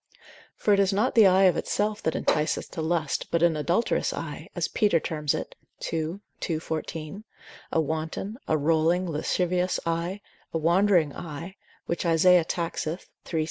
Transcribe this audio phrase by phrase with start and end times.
[0.55, 4.11] For it is not the eye of itself that enticeth to lust, but an adulterous
[4.13, 6.19] eye, as Peter terms it, 2.
[6.49, 6.57] ii.
[6.57, 7.23] 14.
[7.71, 13.39] a wanton, a rolling, lascivious eye: a wandering eye, which Isaiah taxeth, iii.
[13.39, 13.39] 16.